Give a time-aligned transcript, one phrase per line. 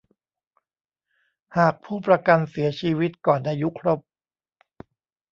[1.57, 3.99] หากผู้ประกันเสียชีวิตก่อนอายุครบ